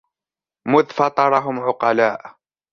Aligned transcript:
مُذْ 0.67 0.89
فَطَرَهُمْ 0.91 1.59
عُقَلَاءَ 1.59 2.35